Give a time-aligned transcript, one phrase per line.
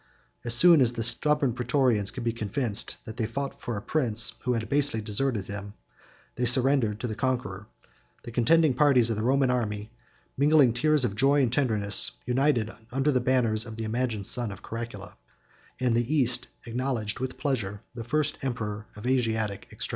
[0.43, 4.33] As soon as the stubborn Prætorians could be convinced that they fought for a prince
[4.45, 5.75] who had basely deserted them,
[6.37, 7.67] they surrendered to the conqueror:
[8.23, 9.91] the contending parties of the Roman army,
[10.35, 14.63] mingling tears of joy and tenderness, united under the banners of the imagined son of
[14.63, 15.17] Caracalla,
[15.79, 19.89] and the East acknowledged with pleasure the first emperor of Asiatic extraction.